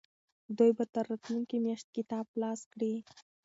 [0.57, 2.93] دوی به تر راتلونکې میاشتې کتاب خلاص کړي.